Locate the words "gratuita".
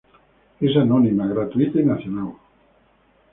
1.27-1.79